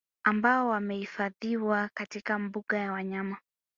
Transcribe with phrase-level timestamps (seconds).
[0.23, 3.37] Ambao wamehifadhiwa katika mbuga ya wanyama